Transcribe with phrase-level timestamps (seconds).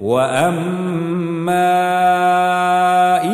[0.00, 1.60] واما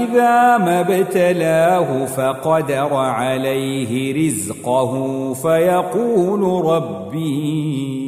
[0.03, 8.06] اذا ما ابتلاه فقدر عليه رزقه فيقول ربي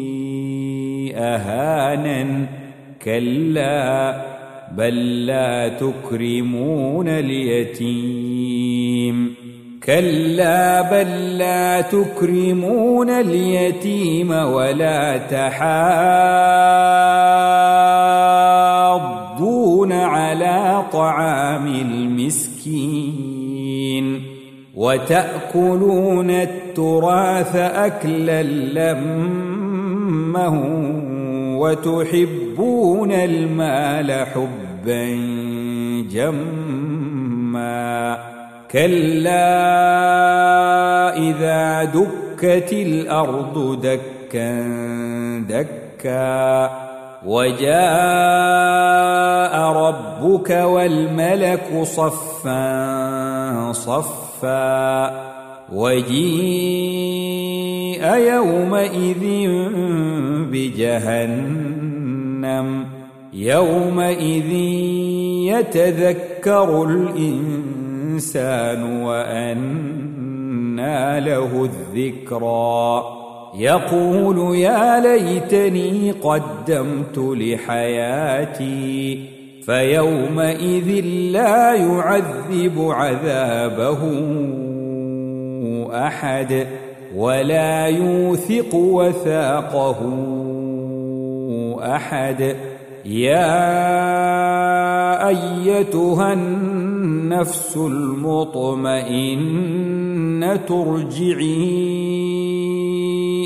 [1.17, 2.47] اهانن
[3.03, 4.23] كلا
[4.77, 8.29] بل لا تكرمون اليتيم
[9.85, 16.79] كلا بل لا تكرمون اليتيم ولا تحاضون
[20.09, 23.19] على طعام المسكين
[24.75, 30.49] وتأكلون التراث أكلا لما
[31.59, 35.05] وتحبون المال حبا
[36.11, 38.19] جما
[38.71, 39.49] كلا
[41.17, 44.69] إذا دكت الأرض دكا
[45.49, 46.88] دكا
[47.27, 47.79] وجاء
[49.59, 55.29] ربك والملك صفا صفا
[55.73, 56.99] وجيء
[58.15, 59.49] يومئذ
[60.53, 61.89] بجهنم
[63.33, 64.53] يومئذ
[65.53, 70.41] يتذكر الإنسان وأنى
[71.21, 73.19] له الذكرى
[73.55, 79.21] يقول يا ليتني قدمت لحياتي
[79.67, 83.99] فيومئذ لا يعذب عذابه
[86.07, 86.67] أحد
[87.17, 89.97] ولا يوثق وثاقه
[91.83, 92.57] أحد.
[93.05, 93.69] يا
[95.29, 99.39] أيتها النفس المطمئنة
[100.71, 102.68] ارجعي